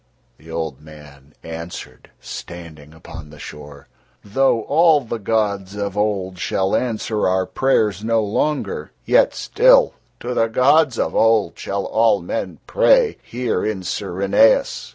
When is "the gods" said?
5.01-5.75, 10.33-10.97